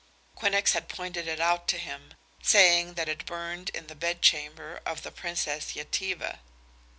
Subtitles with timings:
[0.35, 5.03] Quinnox had pointed it out to him, saying that it burned in the bedchamber of
[5.03, 6.39] the Princes Yetive.